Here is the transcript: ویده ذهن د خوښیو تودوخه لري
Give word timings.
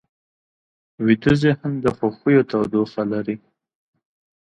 ویده 1.05 1.33
ذهن 1.43 1.71
د 1.83 1.85
خوښیو 1.97 2.47
تودوخه 2.49 3.03
لري 3.11 3.35